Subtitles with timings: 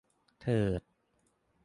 [0.41, 0.81] เถิด